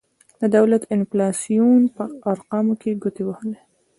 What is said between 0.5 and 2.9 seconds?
دولت د انفلاسیون په ارقامو